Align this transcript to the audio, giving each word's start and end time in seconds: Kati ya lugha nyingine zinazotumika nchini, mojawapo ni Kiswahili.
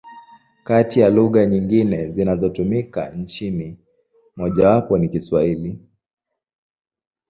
Kati 0.63 0.99
ya 0.99 1.09
lugha 1.09 1.45
nyingine 1.45 2.07
zinazotumika 2.09 3.09
nchini, 3.09 3.77
mojawapo 4.35 4.97
ni 4.97 5.09
Kiswahili. 5.09 5.79